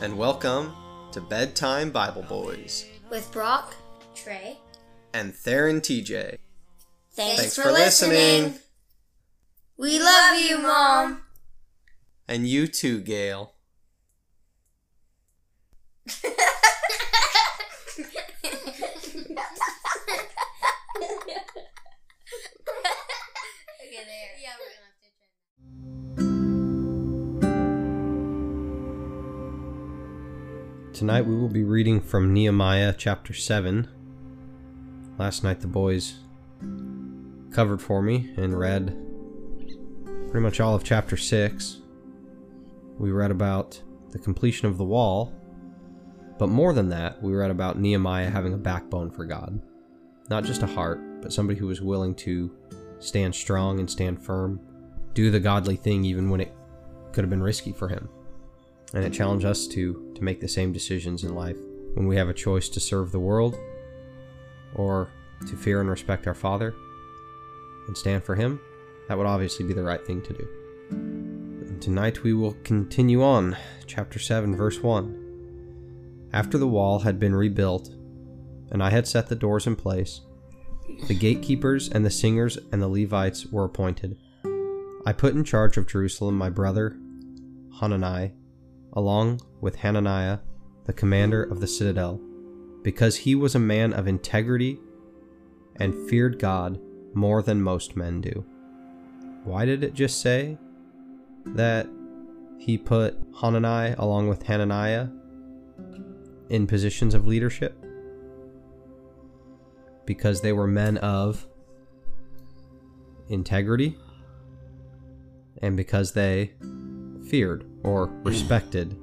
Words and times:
and 0.00 0.16
welcome 0.16 0.72
to 1.12 1.20
Bedtime 1.20 1.90
Bible 1.90 2.22
Boys 2.22 2.86
with 3.10 3.30
Brock, 3.32 3.74
Trey. 4.14 4.58
and 5.12 5.34
Theron 5.34 5.80
TJ. 5.80 6.38
Thanks, 7.12 7.40
Thanks 7.40 7.56
for, 7.56 7.62
for 7.62 7.72
listening. 7.72 8.10
listening. 8.44 8.60
We 9.76 9.98
love 9.98 10.40
you, 10.40 10.58
Mom. 10.58 11.22
And 12.28 12.46
you 12.48 12.66
too, 12.66 13.00
Gail. 13.00 13.54
Tonight 31.00 31.24
we 31.24 31.34
will 31.34 31.48
be 31.48 31.64
reading 31.64 31.98
from 31.98 32.34
Nehemiah 32.34 32.92
chapter 32.92 33.32
7. 33.32 33.88
Last 35.16 35.42
night 35.42 35.62
the 35.62 35.66
boys 35.66 36.16
covered 37.50 37.80
for 37.80 38.02
me 38.02 38.34
and 38.36 38.58
read 38.58 38.94
pretty 40.30 40.44
much 40.44 40.60
all 40.60 40.74
of 40.74 40.84
chapter 40.84 41.16
6. 41.16 41.78
We 42.98 43.12
read 43.12 43.30
about 43.30 43.80
the 44.10 44.18
completion 44.18 44.68
of 44.68 44.76
the 44.76 44.84
wall, 44.84 45.32
but 46.38 46.50
more 46.50 46.74
than 46.74 46.90
that, 46.90 47.22
we 47.22 47.32
read 47.32 47.50
about 47.50 47.78
Nehemiah 47.78 48.28
having 48.28 48.52
a 48.52 48.58
backbone 48.58 49.10
for 49.10 49.24
God. 49.24 49.58
Not 50.28 50.44
just 50.44 50.60
a 50.60 50.66
heart, 50.66 51.00
but 51.22 51.32
somebody 51.32 51.58
who 51.58 51.68
was 51.68 51.80
willing 51.80 52.14
to 52.16 52.54
stand 52.98 53.34
strong 53.34 53.80
and 53.80 53.90
stand 53.90 54.22
firm, 54.22 54.60
do 55.14 55.30
the 55.30 55.40
godly 55.40 55.76
thing 55.76 56.04
even 56.04 56.28
when 56.28 56.42
it 56.42 56.54
could 57.12 57.24
have 57.24 57.30
been 57.30 57.42
risky 57.42 57.72
for 57.72 57.88
him 57.88 58.10
and 58.92 59.04
it 59.04 59.12
challenged 59.12 59.46
us 59.46 59.66
to 59.68 60.09
to 60.20 60.24
make 60.24 60.40
the 60.40 60.48
same 60.48 60.72
decisions 60.72 61.24
in 61.24 61.34
life. 61.34 61.56
When 61.94 62.06
we 62.06 62.16
have 62.16 62.28
a 62.28 62.34
choice 62.34 62.68
to 62.68 62.80
serve 62.80 63.10
the 63.10 63.18
world 63.18 63.58
or 64.74 65.10
to 65.48 65.56
fear 65.56 65.80
and 65.80 65.88
respect 65.88 66.26
our 66.26 66.34
father 66.34 66.74
and 67.86 67.96
stand 67.96 68.22
for 68.22 68.34
him 68.34 68.60
that 69.08 69.16
would 69.16 69.26
obviously 69.26 69.66
be 69.66 69.72
the 69.72 69.82
right 69.82 70.06
thing 70.06 70.22
to 70.22 70.32
do. 70.34 70.48
And 70.90 71.82
tonight 71.82 72.22
we 72.22 72.34
will 72.34 72.54
continue 72.62 73.24
on 73.24 73.56
chapter 73.86 74.18
7 74.18 74.54
verse 74.54 74.80
1 74.82 76.28
after 76.32 76.58
the 76.58 76.68
wall 76.68 77.00
had 77.00 77.18
been 77.18 77.34
rebuilt 77.34 77.88
and 78.70 78.84
i 78.84 78.90
had 78.90 79.08
set 79.08 79.28
the 79.28 79.34
doors 79.34 79.66
in 79.66 79.74
place 79.74 80.20
the 81.08 81.14
gatekeepers 81.14 81.88
and 81.88 82.06
the 82.06 82.10
singers 82.10 82.56
and 82.70 82.80
the 82.80 82.88
levites 82.88 83.46
were 83.46 83.64
appointed. 83.64 84.16
I 85.06 85.12
put 85.12 85.34
in 85.34 85.42
charge 85.42 85.76
of 85.76 85.88
jerusalem 85.88 86.36
my 86.36 86.50
brother 86.50 86.96
hanani 87.80 88.34
along 88.92 89.40
with 89.60 89.76
Hananiah, 89.76 90.38
the 90.84 90.92
commander 90.92 91.42
of 91.42 91.60
the 91.60 91.66
citadel, 91.66 92.20
because 92.82 93.16
he 93.16 93.34
was 93.34 93.54
a 93.54 93.60
man 93.60 93.92
of 93.92 94.06
integrity 94.06 94.80
and 95.76 96.08
feared 96.08 96.38
God 96.38 96.80
more 97.14 97.42
than 97.42 97.62
most 97.62 97.96
men 97.96 98.20
do. 98.20 98.44
Why 99.44 99.64
did 99.64 99.82
it 99.82 99.94
just 99.94 100.20
say 100.20 100.58
that 101.46 101.88
he 102.58 102.76
put 102.76 103.16
Hanani 103.34 103.94
along 103.98 104.28
with 104.28 104.42
Hananiah 104.42 105.08
in 106.50 106.66
positions 106.66 107.14
of 107.14 107.26
leadership? 107.26 107.76
Because 110.04 110.40
they 110.40 110.52
were 110.52 110.66
men 110.66 110.98
of 110.98 111.46
integrity 113.28 113.96
and 115.62 115.76
because 115.76 116.12
they 116.12 116.52
feared 117.26 117.64
or 117.82 118.08
mm. 118.08 118.26
respected 118.26 118.98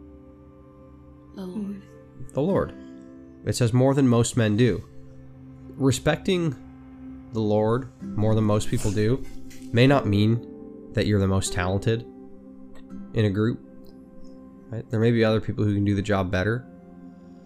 The 1.36 1.42
mm. 1.42 1.56
Lord. 1.56 1.82
the 2.34 2.42
Lord. 2.42 2.74
It 3.46 3.56
says 3.56 3.74
more 3.74 3.94
than 3.94 4.08
most 4.08 4.36
men 4.36 4.58
do. 4.58 4.84
Respecting 5.76 6.56
the 7.34 7.40
Lord 7.40 7.90
more 8.02 8.36
than 8.36 8.44
most 8.44 8.70
people 8.70 8.92
do 8.92 9.24
may 9.72 9.88
not 9.88 10.08
mean 10.08 10.92
that 10.94 11.06
you're 11.06 11.20
the 11.20 11.28
most 11.28 11.54
talented 11.54 12.06
in 13.14 13.26
a 13.26 13.30
group. 13.30 13.60
Right? 14.70 14.90
There 14.90 15.00
may 15.00 15.12
be 15.12 15.24
other 15.24 15.40
people 15.40 15.64
who 15.64 15.74
can 15.74 15.86
do 15.86 15.96
the 15.96 16.02
job 16.02 16.32
better, 16.32 16.66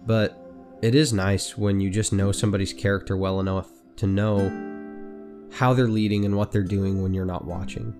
but 0.06 0.38
it 0.82 0.94
is 0.94 1.12
nice 1.12 1.56
when 1.56 1.80
you 1.80 1.90
just 1.90 2.12
know 2.12 2.32
somebody's 2.32 2.72
character 2.72 3.16
well 3.16 3.38
enough 3.38 3.68
to 3.96 4.06
know 4.06 5.48
how 5.52 5.74
they're 5.74 5.86
leading 5.86 6.24
and 6.24 6.36
what 6.36 6.50
they're 6.50 6.62
doing 6.62 7.02
when 7.02 7.14
you're 7.14 7.24
not 7.24 7.44
watching. 7.44 7.94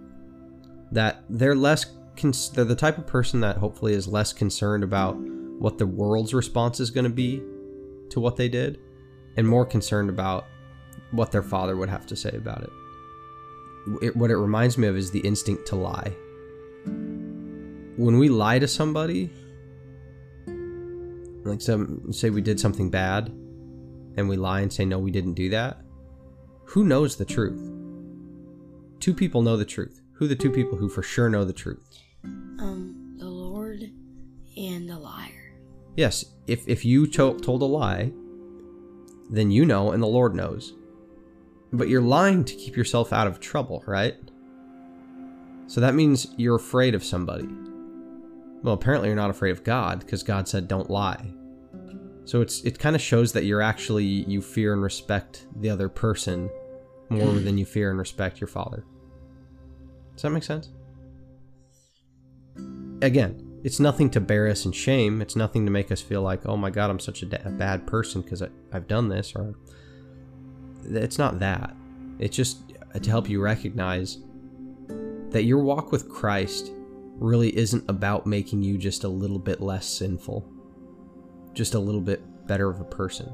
That 0.91 1.23
they're 1.29 1.55
less 1.55 1.87
cons- 2.17 2.51
they're 2.51 2.65
the 2.65 2.75
type 2.75 2.99
of 2.99 3.07
person 3.07 3.41
that 3.41 3.57
hopefully 3.57 3.95
is 3.95 4.09
less 4.09 4.33
concerned 4.33 4.85
about 4.85 5.17
what 5.17 5.79
the 5.79 5.87
world's 5.87 6.35
response 6.35 6.81
is 6.81 6.91
going 6.91 7.05
to 7.05 7.11
be 7.11 7.43
to 8.11 8.21
what 8.21 8.37
they 8.37 8.49
did 8.49 8.79
and 9.37 9.49
more 9.49 9.65
concerned 9.65 10.11
about 10.11 10.47
what 11.13 11.33
their 11.33 11.43
father 11.43 11.77
would 11.77 11.89
have 11.89 12.07
to 12.07 12.17
say 12.17 12.31
about 12.31 12.63
it. 12.63 12.71
it. 14.03 14.17
What 14.17 14.31
it 14.31 14.37
reminds 14.37 14.77
me 14.77 14.89
of 14.89 14.97
is 14.97 15.11
the 15.11 15.21
instinct 15.21 15.67
to 15.69 15.77
lie. 15.77 16.15
When 16.85 18.19
we 18.19 18.29
lie 18.29 18.59
to 18.59 18.69
somebody, 18.69 19.31
like 21.45 21.61
some 21.61 22.13
say 22.13 22.31
we 22.31 22.41
did 22.41 22.61
something 22.61 22.91
bad 22.91 23.29
and 24.17 24.29
we 24.29 24.37
lie 24.37 24.61
and 24.61 24.73
say 24.73 24.85
no 24.85 24.99
we 24.99 25.11
didn't 25.11 25.35
do 25.35 25.51
that, 25.51 25.83
who 26.67 26.85
knows 26.85 27.17
the 27.17 27.25
truth? 27.25 27.71
Two 29.01 29.15
people 29.15 29.43
know 29.43 29.57
the 29.57 29.65
truth. 29.65 30.02
Who 30.23 30.27
are 30.27 30.29
the 30.29 30.37
two 30.37 30.53
people 30.53 30.79
who 30.79 30.89
for 30.89 31.03
sure 31.03 31.29
know 31.29 31.45
the 31.45 31.53
truth? 31.53 31.99
um 32.61 33.17
the 33.19 33.27
Lord 33.27 33.81
and 34.57 34.89
the 34.89 34.97
liar. 34.97 35.53
Yes, 35.97 36.25
if 36.47 36.63
if 36.69 36.85
you 36.85 37.09
to- 37.09 37.41
told 37.41 37.61
a 37.61 37.65
lie, 37.65 38.13
then 39.31 39.51
you 39.51 39.65
know 39.67 39.91
and 39.91 40.01
the 40.01 40.07
Lord 40.07 40.37
knows. 40.37 40.75
But 41.73 41.89
you're 41.89 42.01
lying 42.01 42.45
to 42.45 42.55
keep 42.55 42.77
yourself 42.77 43.13
out 43.13 43.27
of 43.27 43.41
trouble, 43.41 43.83
right? 43.85 44.15
So 45.67 45.81
that 45.81 45.97
means 45.97 46.29
you're 46.37 46.55
afraid 46.55 46.95
of 46.95 47.03
somebody. 47.03 47.49
Well, 48.63 48.75
apparently 48.75 49.09
you're 49.09 49.17
not 49.17 49.31
afraid 49.31 49.51
of 49.51 49.65
God 49.65 49.99
because 49.99 50.23
God 50.23 50.47
said 50.47 50.69
don't 50.69 50.89
lie. 50.89 51.33
So 52.27 52.43
it's 52.43 52.61
it 52.63 52.79
kind 52.79 52.95
of 52.95 53.03
shows 53.03 53.33
that 53.33 53.45
you're 53.45 53.61
actually 53.61 54.05
you 54.05 54.41
fear 54.41 54.73
and 54.73 54.85
respect 54.85 55.49
the 55.57 55.69
other 55.71 55.89
person 55.89 56.49
more 57.09 57.33
than 57.33 57.59
you 57.59 57.65
fear 57.67 57.91
and 57.91 57.99
respect 57.99 58.41
your 58.41 58.47
father. 58.47 58.85
Does 60.15 60.23
that 60.23 60.31
make 60.31 60.43
sense? 60.43 60.71
again, 63.03 63.61
it's 63.65 63.81
nothing 63.81 64.09
to 64.11 64.21
bear 64.21 64.49
us 64.49 64.65
in 64.65 64.73
shame. 64.73 65.21
It's 65.21 65.37
nothing 65.37 65.67
to 65.67 65.71
make 65.71 65.93
us 65.93 66.01
feel 66.01 66.23
like, 66.23 66.47
oh 66.47 66.57
my 66.57 66.71
God, 66.71 66.91
I'm 66.91 66.99
such 66.99 67.23
a, 67.23 67.27
da- 67.27 67.43
a 67.45 67.51
bad 67.51 67.87
person 67.87 68.23
because 68.23 68.43
I've 68.73 68.89
done 68.89 69.09
this. 69.09 69.35
Or 69.35 69.55
it's 70.85 71.19
not 71.19 71.39
that. 71.41 71.77
It's 72.19 72.37
just 72.37 72.59
to 73.01 73.11
help 73.11 73.29
you 73.29 73.41
recognize 73.41 74.19
that 75.31 75.45
your 75.45 75.59
walk 75.59 75.93
with 75.93 76.09
Christ 76.09 76.73
really 77.17 77.57
isn't 77.57 77.89
about 77.89 78.27
making 78.27 78.63
you 78.63 78.79
just 78.79 79.05
a 79.05 79.09
little 79.09 79.39
bit 79.39 79.61
less 79.61 79.87
sinful, 79.87 80.49
just 81.53 81.75
a 81.75 81.79
little 81.79 82.01
bit 82.01 82.23
better 82.47 82.69
of 82.69 82.81
a 82.81 82.85
person, 82.85 83.33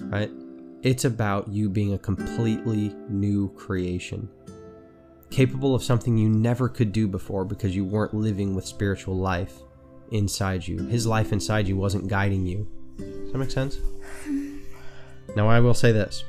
right? 0.00 0.30
It's 0.82 1.04
about 1.04 1.48
you 1.48 1.68
being 1.68 1.94
a 1.94 1.98
completely 1.98 2.94
new 3.08 3.50
creation 3.54 4.28
capable 5.30 5.74
of 5.74 5.82
something 5.82 6.18
you 6.18 6.28
never 6.28 6.68
could 6.68 6.92
do 6.92 7.06
before 7.06 7.44
because 7.44 7.74
you 7.74 7.84
weren't 7.84 8.14
living 8.14 8.54
with 8.54 8.66
spiritual 8.66 9.16
life 9.16 9.60
inside 10.10 10.66
you. 10.66 10.78
His 10.86 11.06
life 11.06 11.32
inside 11.32 11.68
you 11.68 11.76
wasn't 11.76 12.08
guiding 12.08 12.46
you. 12.46 12.68
Does 12.98 13.32
that 13.32 13.38
make 13.38 13.50
sense? 13.50 13.76
Mm-hmm. 13.76 14.58
Now, 15.36 15.48
I 15.48 15.60
will 15.60 15.74
say 15.74 15.92
this 15.92 16.24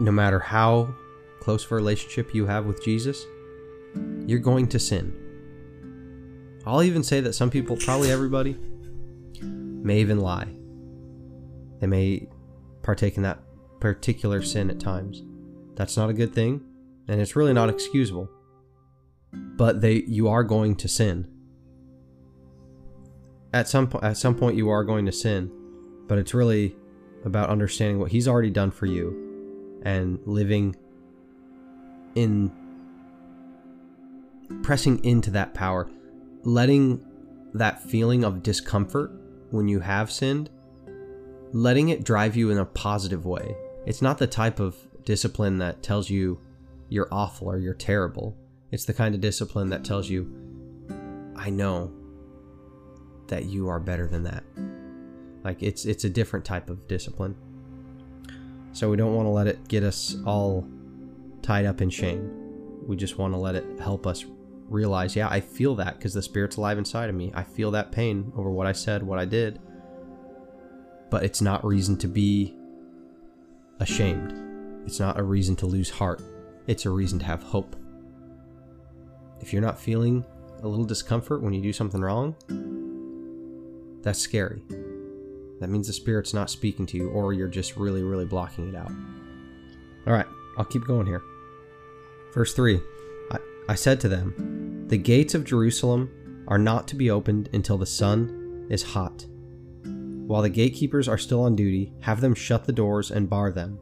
no 0.00 0.12
matter 0.12 0.38
how 0.38 0.94
close 1.40 1.64
of 1.64 1.72
a 1.72 1.74
relationship 1.74 2.34
you 2.34 2.46
have 2.46 2.66
with 2.66 2.82
Jesus, 2.84 3.24
you're 4.26 4.38
going 4.38 4.68
to 4.68 4.78
sin. 4.78 5.12
I'll 6.66 6.82
even 6.82 7.02
say 7.02 7.20
that 7.20 7.32
some 7.32 7.50
people, 7.50 7.76
probably 7.76 8.10
everybody, 8.10 8.56
may 9.42 10.00
even 10.00 10.20
lie. 10.20 10.48
They 11.80 11.86
may 11.86 12.28
partake 12.82 13.16
in 13.16 13.22
that 13.22 13.40
particular 13.80 14.42
sin 14.42 14.70
at 14.70 14.80
times. 14.80 15.22
That's 15.78 15.96
not 15.96 16.10
a 16.10 16.12
good 16.12 16.34
thing, 16.34 16.60
and 17.08 17.20
it's 17.22 17.34
really 17.36 17.54
not 17.54 17.70
excusable. 17.70 18.28
But 19.32 19.80
they 19.80 20.02
you 20.06 20.28
are 20.28 20.44
going 20.44 20.76
to 20.76 20.88
sin. 20.88 21.28
at 23.52 23.68
some 23.68 23.88
po- 23.88 24.00
at 24.02 24.16
some 24.16 24.34
point 24.34 24.56
you 24.56 24.68
are 24.68 24.84
going 24.84 25.06
to 25.06 25.12
sin, 25.12 25.50
but 26.06 26.18
it's 26.18 26.34
really 26.34 26.76
about 27.24 27.48
understanding 27.48 27.98
what 27.98 28.10
he's 28.10 28.28
already 28.28 28.50
done 28.50 28.70
for 28.70 28.86
you 28.86 29.80
and 29.84 30.18
living 30.26 30.76
in 32.14 32.52
pressing 34.62 35.02
into 35.04 35.30
that 35.30 35.54
power, 35.54 35.88
letting 36.42 37.04
that 37.54 37.82
feeling 37.82 38.24
of 38.24 38.42
discomfort 38.42 39.10
when 39.50 39.68
you 39.68 39.80
have 39.80 40.10
sinned, 40.10 40.50
letting 41.52 41.88
it 41.88 42.04
drive 42.04 42.36
you 42.36 42.50
in 42.50 42.58
a 42.58 42.64
positive 42.64 43.24
way. 43.24 43.56
It's 43.86 44.02
not 44.02 44.18
the 44.18 44.26
type 44.26 44.60
of 44.60 44.76
discipline 45.08 45.56
that 45.56 45.82
tells 45.82 46.10
you 46.10 46.38
you're 46.90 47.08
awful 47.10 47.48
or 47.48 47.56
you're 47.56 47.72
terrible. 47.72 48.36
It's 48.70 48.84
the 48.84 48.92
kind 48.92 49.14
of 49.14 49.22
discipline 49.22 49.70
that 49.70 49.82
tells 49.82 50.10
you, 50.10 50.30
I 51.34 51.48
know 51.48 51.90
that 53.28 53.46
you 53.46 53.68
are 53.68 53.80
better 53.80 54.06
than 54.06 54.22
that. 54.24 54.44
Like 55.42 55.62
it's 55.62 55.86
it's 55.86 56.04
a 56.04 56.10
different 56.10 56.44
type 56.44 56.68
of 56.68 56.86
discipline. 56.88 57.34
So 58.72 58.90
we 58.90 58.98
don't 58.98 59.14
want 59.14 59.24
to 59.24 59.30
let 59.30 59.46
it 59.46 59.66
get 59.66 59.82
us 59.82 60.16
all 60.26 60.68
tied 61.40 61.64
up 61.64 61.80
in 61.80 61.88
shame. 61.88 62.30
We 62.86 62.94
just 62.94 63.16
want 63.16 63.32
to 63.32 63.38
let 63.38 63.54
it 63.54 63.80
help 63.80 64.06
us 64.06 64.26
realize, 64.68 65.16
yeah, 65.16 65.28
I 65.30 65.40
feel 65.40 65.74
that 65.76 65.96
because 65.96 66.12
the 66.12 66.20
spirit's 66.20 66.58
alive 66.58 66.76
inside 66.76 67.08
of 67.08 67.14
me. 67.14 67.32
I 67.34 67.44
feel 67.44 67.70
that 67.70 67.92
pain 67.92 68.30
over 68.36 68.50
what 68.50 68.66
I 68.66 68.72
said, 68.72 69.02
what 69.02 69.18
I 69.18 69.24
did. 69.24 69.58
But 71.08 71.24
it's 71.24 71.40
not 71.40 71.64
reason 71.64 71.96
to 71.96 72.08
be 72.08 72.54
ashamed. 73.80 74.47
It's 74.88 75.00
not 75.00 75.18
a 75.18 75.22
reason 75.22 75.54
to 75.56 75.66
lose 75.66 75.90
heart. 75.90 76.22
It's 76.66 76.86
a 76.86 76.90
reason 76.90 77.18
to 77.18 77.26
have 77.26 77.42
hope. 77.42 77.76
If 79.38 79.52
you're 79.52 79.60
not 79.60 79.78
feeling 79.78 80.24
a 80.62 80.66
little 80.66 80.86
discomfort 80.86 81.42
when 81.42 81.52
you 81.52 81.60
do 81.60 81.74
something 81.74 82.00
wrong, 82.00 82.34
that's 84.00 84.18
scary. 84.18 84.62
That 85.60 85.68
means 85.68 85.88
the 85.88 85.92
Spirit's 85.92 86.32
not 86.32 86.48
speaking 86.48 86.86
to 86.86 86.96
you, 86.96 87.10
or 87.10 87.34
you're 87.34 87.48
just 87.48 87.76
really, 87.76 88.02
really 88.02 88.24
blocking 88.24 88.66
it 88.66 88.74
out. 88.74 88.90
Alright, 90.06 90.24
I'll 90.56 90.64
keep 90.64 90.86
going 90.86 91.06
here. 91.06 91.20
Verse 92.32 92.54
3 92.54 92.80
I, 93.30 93.38
I 93.68 93.74
said 93.74 94.00
to 94.00 94.08
them, 94.08 94.86
The 94.88 94.96
gates 94.96 95.34
of 95.34 95.44
Jerusalem 95.44 96.44
are 96.48 96.58
not 96.58 96.88
to 96.88 96.96
be 96.96 97.10
opened 97.10 97.50
until 97.52 97.76
the 97.76 97.84
sun 97.84 98.66
is 98.70 98.82
hot. 98.82 99.26
While 99.84 100.40
the 100.40 100.48
gatekeepers 100.48 101.08
are 101.08 101.18
still 101.18 101.42
on 101.42 101.56
duty, 101.56 101.92
have 102.00 102.22
them 102.22 102.34
shut 102.34 102.64
the 102.64 102.72
doors 102.72 103.10
and 103.10 103.28
bar 103.28 103.52
them. 103.52 103.80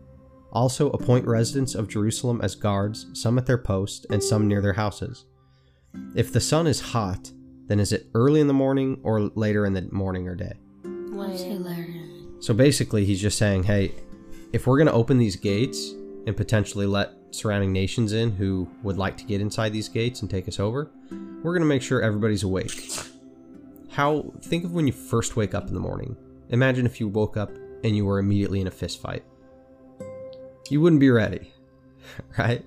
Also, 0.52 0.90
appoint 0.90 1.26
residents 1.26 1.74
of 1.74 1.88
Jerusalem 1.88 2.40
as 2.42 2.54
guards, 2.54 3.06
some 3.12 3.36
at 3.38 3.46
their 3.46 3.58
post 3.58 4.06
and 4.10 4.22
some 4.22 4.48
near 4.48 4.62
their 4.62 4.72
houses. 4.72 5.26
If 6.14 6.32
the 6.32 6.40
sun 6.40 6.66
is 6.66 6.80
hot, 6.80 7.30
then 7.66 7.80
is 7.80 7.92
it 7.92 8.06
early 8.14 8.40
in 8.40 8.46
the 8.46 8.54
morning 8.54 9.00
or 9.02 9.20
later 9.34 9.66
in 9.66 9.72
the 9.72 9.88
morning 9.92 10.28
or 10.28 10.34
day? 10.34 10.54
Let's 10.84 11.40
say 11.40 11.54
later. 11.54 11.86
So 12.40 12.54
basically, 12.54 13.04
he's 13.04 13.20
just 13.20 13.38
saying, 13.38 13.64
hey, 13.64 13.92
if 14.52 14.66
we're 14.66 14.78
going 14.78 14.86
to 14.86 14.92
open 14.92 15.18
these 15.18 15.36
gates 15.36 15.90
and 16.26 16.36
potentially 16.36 16.86
let 16.86 17.12
surrounding 17.30 17.72
nations 17.72 18.12
in 18.12 18.30
who 18.30 18.68
would 18.82 18.96
like 18.96 19.16
to 19.18 19.24
get 19.24 19.40
inside 19.40 19.72
these 19.72 19.88
gates 19.88 20.22
and 20.22 20.30
take 20.30 20.48
us 20.48 20.60
over, 20.60 20.90
we're 21.42 21.52
going 21.52 21.62
to 21.62 21.68
make 21.68 21.82
sure 21.82 22.00
everybody's 22.00 22.42
awake. 22.42 22.90
How, 23.90 24.32
think 24.42 24.64
of 24.64 24.72
when 24.72 24.86
you 24.86 24.92
first 24.92 25.36
wake 25.36 25.54
up 25.54 25.68
in 25.68 25.74
the 25.74 25.80
morning. 25.80 26.16
Imagine 26.50 26.86
if 26.86 27.00
you 27.00 27.08
woke 27.08 27.36
up 27.36 27.50
and 27.82 27.96
you 27.96 28.04
were 28.04 28.18
immediately 28.18 28.60
in 28.60 28.66
a 28.66 28.70
fist 28.70 29.00
fight. 29.00 29.24
You 30.70 30.80
wouldn't 30.80 31.00
be 31.00 31.10
ready, 31.10 31.52
right? 32.38 32.64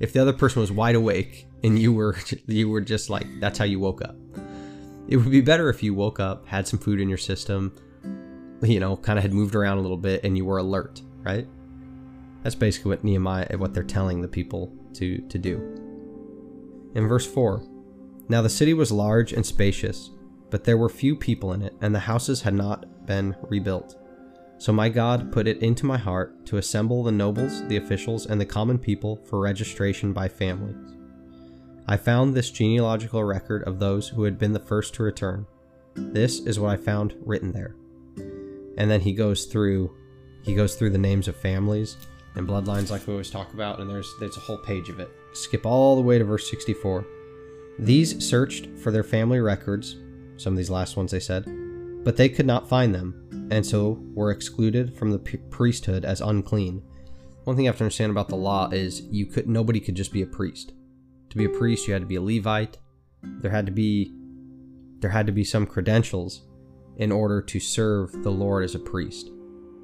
If 0.00 0.12
the 0.12 0.20
other 0.20 0.32
person 0.32 0.60
was 0.60 0.72
wide 0.72 0.94
awake 0.94 1.46
and 1.62 1.78
you 1.78 1.92
were 1.92 2.16
you 2.46 2.68
were 2.68 2.80
just 2.80 3.10
like 3.10 3.26
that's 3.40 3.58
how 3.58 3.64
you 3.64 3.80
woke 3.80 4.02
up. 4.02 4.16
It 5.08 5.16
would 5.16 5.30
be 5.30 5.40
better 5.40 5.68
if 5.68 5.82
you 5.82 5.94
woke 5.94 6.20
up, 6.20 6.46
had 6.46 6.66
some 6.66 6.78
food 6.78 7.00
in 7.00 7.08
your 7.08 7.18
system, 7.18 7.74
you 8.62 8.80
know, 8.80 8.96
kind 8.96 9.18
of 9.18 9.22
had 9.22 9.32
moved 9.32 9.54
around 9.54 9.78
a 9.78 9.80
little 9.80 9.96
bit 9.96 10.24
and 10.24 10.36
you 10.36 10.44
were 10.44 10.58
alert, 10.58 11.02
right? 11.22 11.46
That's 12.42 12.54
basically 12.54 12.90
what 12.90 13.04
Nehemiah, 13.04 13.56
what 13.56 13.74
they're 13.74 13.82
telling 13.82 14.20
the 14.20 14.28
people 14.28 14.72
to, 14.94 15.18
to 15.18 15.38
do. 15.38 15.56
In 16.94 17.06
verse 17.08 17.26
4 17.26 17.62
Now 18.28 18.42
the 18.42 18.48
city 18.48 18.74
was 18.74 18.92
large 18.92 19.32
and 19.32 19.44
spacious, 19.44 20.10
but 20.50 20.64
there 20.64 20.76
were 20.76 20.88
few 20.88 21.16
people 21.16 21.52
in 21.52 21.62
it, 21.62 21.74
and 21.80 21.94
the 21.94 22.00
houses 22.00 22.42
had 22.42 22.54
not 22.54 23.06
been 23.06 23.36
rebuilt. 23.42 23.96
So 24.62 24.72
my 24.72 24.88
God 24.88 25.32
put 25.32 25.48
it 25.48 25.62
into 25.62 25.86
my 25.86 25.98
heart 25.98 26.46
to 26.46 26.58
assemble 26.58 27.02
the 27.02 27.10
nobles, 27.10 27.66
the 27.66 27.78
officials, 27.78 28.26
and 28.26 28.40
the 28.40 28.46
common 28.46 28.78
people 28.78 29.16
for 29.24 29.40
registration 29.40 30.12
by 30.12 30.28
families. 30.28 30.94
I 31.88 31.96
found 31.96 32.32
this 32.32 32.50
genealogical 32.50 33.24
record 33.24 33.64
of 33.64 33.80
those 33.80 34.08
who 34.08 34.22
had 34.22 34.38
been 34.38 34.52
the 34.52 34.60
first 34.60 34.94
to 34.94 35.02
return. 35.02 35.46
This 35.96 36.40
is 36.40 36.60
what 36.60 36.70
I 36.70 36.76
found 36.76 37.16
written 37.24 37.52
there 37.52 37.74
and 38.76 38.90
then 38.90 39.00
he 39.00 39.12
goes 39.12 39.44
through 39.46 39.94
he 40.42 40.54
goes 40.54 40.74
through 40.74 40.90
the 40.90 40.98
names 40.98 41.28
of 41.28 41.36
families 41.36 41.96
and 42.34 42.48
bloodlines 42.48 42.90
like 42.90 43.06
we 43.06 43.12
always 43.12 43.30
talk 43.30 43.52
about 43.52 43.80
and 43.80 43.90
there's 43.90 44.12
there's 44.18 44.36
a 44.36 44.40
whole 44.40 44.58
page 44.58 44.88
of 44.88 45.00
it 45.00 45.10
skip 45.32 45.66
all 45.66 45.96
the 45.96 46.02
way 46.02 46.18
to 46.18 46.24
verse 46.24 46.48
64 46.50 47.06
these 47.78 48.26
searched 48.26 48.68
for 48.78 48.90
their 48.90 49.04
family 49.04 49.40
records 49.40 49.96
some 50.36 50.52
of 50.52 50.56
these 50.56 50.70
last 50.70 50.96
ones 50.96 51.10
they 51.10 51.20
said 51.20 51.44
but 52.04 52.16
they 52.16 52.28
could 52.28 52.46
not 52.46 52.68
find 52.68 52.94
them 52.94 53.21
and 53.52 53.64
so 53.64 54.02
were 54.14 54.30
excluded 54.30 54.96
from 54.96 55.10
the 55.10 55.18
priesthood 55.50 56.04
as 56.04 56.20
unclean 56.20 56.82
one 57.44 57.56
thing 57.56 57.64
you 57.64 57.68
have 57.68 57.76
to 57.76 57.84
understand 57.84 58.10
about 58.10 58.28
the 58.28 58.36
law 58.36 58.68
is 58.70 59.02
you 59.10 59.26
could 59.26 59.48
nobody 59.48 59.80
could 59.80 59.94
just 59.94 60.12
be 60.12 60.22
a 60.22 60.26
priest 60.26 60.72
to 61.30 61.36
be 61.36 61.44
a 61.44 61.48
priest 61.48 61.86
you 61.86 61.92
had 61.92 62.02
to 62.02 62.06
be 62.06 62.16
a 62.16 62.22
levite 62.22 62.78
there 63.22 63.50
had 63.50 63.66
to 63.66 63.72
be 63.72 64.12
there 65.02 65.10
had 65.10 65.26
to 65.26 65.32
be 65.32 65.44
some 65.44 65.66
credentials 65.66 66.42
in 66.96 67.10
order 67.10 67.42
to 67.42 67.58
serve 67.58 68.22
the 68.22 68.30
Lord 68.30 68.64
as 68.64 68.74
a 68.74 68.78
priest. 68.78 69.30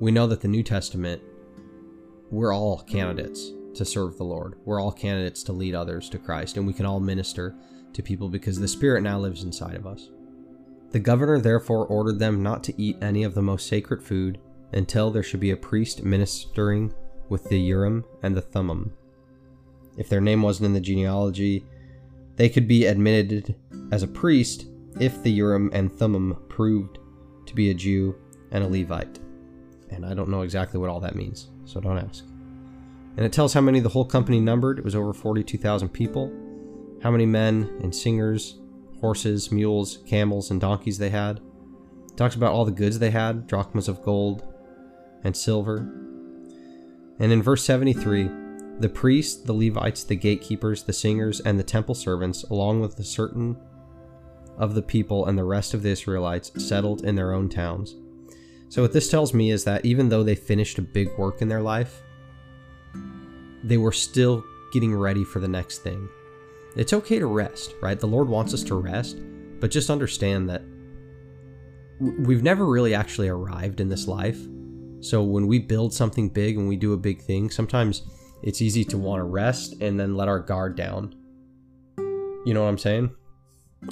We 0.00 0.12
know 0.12 0.26
that 0.28 0.40
the 0.40 0.48
New 0.48 0.62
Testament, 0.62 1.20
we're 2.30 2.54
all 2.54 2.78
candidates 2.82 3.50
to 3.74 3.84
serve 3.84 4.16
the 4.16 4.24
Lord. 4.24 4.54
We're 4.64 4.80
all 4.80 4.92
candidates 4.92 5.42
to 5.44 5.52
lead 5.52 5.74
others 5.74 6.08
to 6.10 6.18
Christ, 6.18 6.56
and 6.56 6.66
we 6.66 6.72
can 6.72 6.86
all 6.86 7.00
minister 7.00 7.56
to 7.92 8.02
people 8.02 8.28
because 8.28 8.60
the 8.60 8.68
Spirit 8.68 9.02
now 9.02 9.18
lives 9.18 9.42
inside 9.42 9.74
of 9.74 9.86
us. 9.86 10.08
The 10.90 10.98
governor 10.98 11.38
therefore 11.38 11.86
ordered 11.86 12.18
them 12.18 12.42
not 12.42 12.64
to 12.64 12.80
eat 12.80 12.96
any 13.02 13.22
of 13.22 13.34
the 13.34 13.42
most 13.42 13.66
sacred 13.66 14.02
food 14.02 14.38
until 14.72 15.10
there 15.10 15.22
should 15.22 15.40
be 15.40 15.50
a 15.50 15.56
priest 15.56 16.02
ministering 16.02 16.94
with 17.28 17.44
the 17.44 17.58
Urim 17.58 18.04
and 18.22 18.36
the 18.36 18.40
Thummim. 18.40 18.92
If 19.96 20.08
their 20.08 20.20
name 20.20 20.42
wasn't 20.42 20.66
in 20.66 20.72
the 20.74 20.80
genealogy, 20.80 21.66
they 22.36 22.48
could 22.48 22.68
be 22.68 22.86
admitted 22.86 23.54
as 23.92 24.02
a 24.02 24.08
priest 24.08 24.66
if 25.00 25.22
the 25.22 25.30
Urim 25.30 25.70
and 25.72 25.92
Thummim 25.92 26.36
proved 26.48 26.98
to 27.46 27.54
be 27.54 27.70
a 27.70 27.74
Jew 27.74 28.14
and 28.50 28.64
a 28.64 28.68
Levite. 28.68 29.18
And 29.90 30.06
I 30.06 30.14
don't 30.14 30.28
know 30.28 30.42
exactly 30.42 30.78
what 30.78 30.90
all 30.90 31.00
that 31.00 31.16
means, 31.16 31.48
so 31.64 31.80
don't 31.80 31.98
ask. 31.98 32.24
And 33.16 33.26
it 33.26 33.32
tells 33.32 33.52
how 33.52 33.60
many 33.60 33.80
the 33.80 33.88
whole 33.88 34.04
company 34.04 34.40
numbered. 34.40 34.78
It 34.78 34.84
was 34.84 34.94
over 34.94 35.12
42,000 35.12 35.88
people. 35.88 36.32
How 37.02 37.10
many 37.10 37.26
men 37.26 37.78
and 37.82 37.94
singers, 37.94 38.58
horses, 39.00 39.50
mules, 39.52 39.98
camels, 40.06 40.50
and 40.50 40.60
donkeys 40.60 40.98
they 40.98 41.10
had. 41.10 41.40
Talks 42.16 42.34
about 42.34 42.52
all 42.52 42.64
the 42.64 42.72
goods 42.72 42.98
they 42.98 43.10
had 43.10 43.46
drachmas 43.46 43.88
of 43.88 44.02
gold 44.02 44.42
and 45.24 45.36
silver. 45.36 45.78
And 47.20 47.32
in 47.32 47.42
verse 47.42 47.64
73, 47.64 48.28
the 48.80 48.88
priests, 48.88 49.42
the 49.42 49.52
Levites, 49.52 50.04
the 50.04 50.16
gatekeepers, 50.16 50.84
the 50.84 50.92
singers, 50.92 51.40
and 51.40 51.58
the 51.58 51.64
temple 51.64 51.94
servants, 51.94 52.44
along 52.44 52.80
with 52.80 52.98
a 52.98 53.04
certain 53.04 53.56
of 54.56 54.74
the 54.74 54.82
people 54.82 55.26
and 55.26 55.38
the 55.38 55.44
rest 55.44 55.74
of 55.74 55.82
the 55.82 55.88
Israelites 55.88 56.50
settled 56.62 57.04
in 57.04 57.14
their 57.14 57.32
own 57.32 57.48
towns. 57.48 57.94
So, 58.68 58.82
what 58.82 58.92
this 58.92 59.10
tells 59.10 59.32
me 59.32 59.50
is 59.50 59.64
that 59.64 59.84
even 59.84 60.08
though 60.08 60.22
they 60.22 60.34
finished 60.34 60.78
a 60.78 60.82
big 60.82 61.16
work 61.16 61.40
in 61.40 61.48
their 61.48 61.62
life, 61.62 62.02
they 63.64 63.78
were 63.78 63.92
still 63.92 64.44
getting 64.72 64.94
ready 64.94 65.24
for 65.24 65.40
the 65.40 65.48
next 65.48 65.78
thing. 65.78 66.08
It's 66.78 66.92
okay 66.92 67.18
to 67.18 67.26
rest, 67.26 67.74
right? 67.82 67.98
The 67.98 68.06
Lord 68.06 68.28
wants 68.28 68.54
us 68.54 68.62
to 68.64 68.76
rest, 68.76 69.18
but 69.58 69.70
just 69.70 69.90
understand 69.90 70.48
that 70.48 70.62
we've 71.98 72.44
never 72.44 72.66
really 72.66 72.94
actually 72.94 73.28
arrived 73.28 73.80
in 73.80 73.88
this 73.88 74.06
life. 74.06 74.38
So, 75.00 75.22
when 75.24 75.48
we 75.48 75.58
build 75.58 75.92
something 75.92 76.28
big 76.28 76.56
and 76.56 76.68
we 76.68 76.76
do 76.76 76.92
a 76.92 76.96
big 76.96 77.20
thing, 77.20 77.50
sometimes 77.50 78.02
it's 78.42 78.62
easy 78.62 78.84
to 78.86 78.98
want 78.98 79.18
to 79.18 79.24
rest 79.24 79.74
and 79.80 79.98
then 79.98 80.16
let 80.16 80.28
our 80.28 80.38
guard 80.38 80.76
down. 80.76 81.14
You 82.46 82.54
know 82.54 82.62
what 82.62 82.68
I'm 82.68 82.78
saying? 82.78 83.10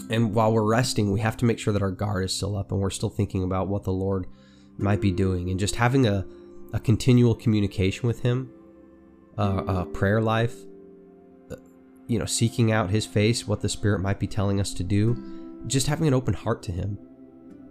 And 0.09 0.33
while 0.33 0.53
we're 0.53 0.69
resting, 0.69 1.13
we 1.13 1.21
have 1.21 1.37
to 1.39 1.45
make 1.45 1.59
sure 1.59 1.73
that 1.73 1.83
our 1.83 1.91
guard 1.91 2.25
is 2.25 2.33
still 2.33 2.57
up 2.57 2.71
and 2.71 2.81
we're 2.81 2.91
still 2.91 3.11
thinking 3.11 3.43
about 3.43 3.69
what 3.69 3.83
the 3.83 3.93
Lord 3.93 4.27
might 4.79 5.01
be 5.01 5.11
doing 5.11 5.51
and 5.51 5.59
just 5.59 5.77
having 5.77 6.07
a, 6.07 6.25
a 6.73 6.79
continual 6.79 7.35
communication 7.35 8.07
with 8.07 8.21
Him, 8.21 8.51
uh, 9.39 9.63
a 9.67 9.87
prayer 9.87 10.21
life, 10.21 10.55
you 12.09 12.19
know, 12.19 12.25
seeking 12.25 12.73
out 12.73 12.91
His 12.91 13.07
face, 13.07 13.47
what 13.47 13.61
the 13.61 13.69
Spirit 13.69 14.01
might 14.01 14.21
be 14.21 14.27
telling 14.27 14.61
us 14.61 14.73
to 14.75 14.85
do, 14.85 15.17
just 15.67 15.87
having 15.87 16.07
an 16.07 16.15
open 16.15 16.35
heart 16.35 16.63
to 16.65 16.73
Him 16.73 16.99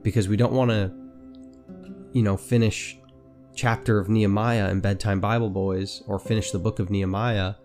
because 0.04 0.28
we 0.28 0.38
don't 0.38 0.54
want 0.54 0.72
to, 0.72 0.92
you 2.14 2.22
know, 2.24 2.38
finish 2.38 2.98
chapter 3.56 4.00
of 4.00 4.10
Nehemiah 4.10 4.70
in 4.70 4.82
bedtime 4.82 5.20
Bible 5.20 5.50
boys 5.50 6.04
or 6.08 6.20
finish 6.20 6.52
the 6.52 6.60
book 6.60 6.80
of 6.80 6.90
Nehemiah 6.90 7.56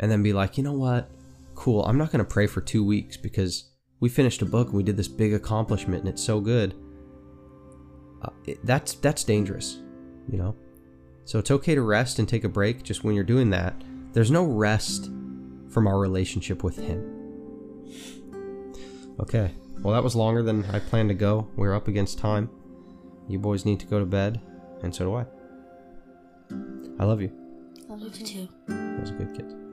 and 0.00 0.10
then 0.10 0.22
be 0.22 0.32
like, 0.32 0.58
you 0.58 0.64
know 0.64 0.74
what? 0.74 1.10
Cool. 1.54 1.84
I'm 1.84 1.98
not 1.98 2.12
going 2.12 2.24
to 2.24 2.30
pray 2.30 2.46
for 2.46 2.60
two 2.60 2.84
weeks 2.84 3.16
because 3.16 3.70
we 4.00 4.08
finished 4.08 4.42
a 4.42 4.46
book 4.46 4.68
and 4.68 4.76
we 4.76 4.82
did 4.82 4.96
this 4.96 5.08
big 5.08 5.34
accomplishment 5.34 6.00
and 6.00 6.08
it's 6.08 6.22
so 6.22 6.40
good. 6.40 6.74
uh, 8.22 8.30
it, 8.46 8.64
that's 8.64 8.94
that's 8.94 9.24
dangerous, 9.24 9.78
you 10.30 10.38
know. 10.38 10.54
So 11.24 11.38
it's 11.38 11.50
okay 11.50 11.74
to 11.74 11.82
rest 11.82 12.18
and 12.18 12.28
take 12.28 12.44
a 12.44 12.48
break. 12.48 12.82
Just 12.82 13.04
when 13.04 13.14
you're 13.14 13.24
doing 13.24 13.50
that, 13.50 13.74
there's 14.12 14.30
no 14.30 14.44
rest 14.44 15.10
from 15.70 15.86
our 15.86 15.98
relationship 15.98 16.62
with 16.62 16.76
Him. 16.76 17.14
Okay. 19.20 19.52
Well, 19.80 19.94
that 19.94 20.02
was 20.02 20.16
longer 20.16 20.42
than 20.42 20.64
I 20.66 20.80
planned 20.80 21.08
to 21.10 21.14
go. 21.14 21.48
We're 21.56 21.74
up 21.74 21.88
against 21.88 22.18
time. 22.18 22.50
You 23.28 23.38
boys 23.38 23.64
need 23.64 23.78
to 23.80 23.86
go 23.86 24.00
to 24.00 24.06
bed, 24.06 24.40
and 24.82 24.94
so 24.94 25.04
do 25.04 25.14
I. 25.14 25.26
I 27.00 27.04
love 27.04 27.20
you. 27.20 27.30
I 27.88 27.94
love 27.94 28.18
you 28.18 28.26
too. 28.26 28.48
That 28.66 29.00
was 29.00 29.10
a 29.10 29.14
good 29.14 29.34
kid. 29.34 29.67